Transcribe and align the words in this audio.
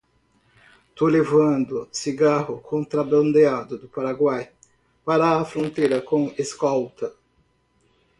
Tô 0.95 1.05
levando 1.05 1.87
cigarro 1.91 2.59
contrabandeado 2.59 3.77
do 3.77 3.87
Paraguai 3.87 4.51
para 5.05 5.39
a 5.39 5.45
fronteira 5.45 6.01
com 6.01 6.33
escolta 6.39 7.15